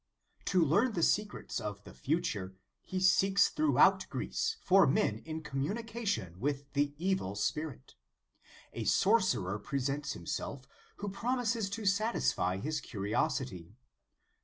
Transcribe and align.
To 0.45 0.65
learn 0.65 0.93
the 0.93 1.03
secrets 1.03 1.59
of 1.59 1.83
the 1.83 1.93
future, 1.93 2.55
he 2.81 2.99
seeks 2.99 3.49
throughout 3.49 4.09
Greece 4.09 4.57
for 4.59 4.87
men 4.87 5.19
in 5.27 5.43
communication 5.43 6.39
with 6.39 6.73
the 6.73 6.95
Evil 6.97 7.35
Spirit. 7.35 7.93
A 8.73 8.85
sorcerer 8.85 9.59
presents 9.59 10.13
himself, 10.13 10.67
who 10.95 11.07
promises 11.09 11.69
to 11.69 11.85
satisfy 11.85 12.57
his 12.57 12.81
curiosity. 12.81 13.75